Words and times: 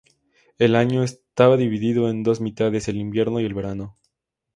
El 0.57 0.75
año 0.75 1.03
estaba 1.03 1.57
dividido 1.57 2.09
en 2.09 2.23
dos 2.23 2.41
mitades, 2.41 2.87
el 2.87 2.97
invierno 2.97 3.39
y 3.39 3.45
el 3.45 3.53
verano. 3.53 3.97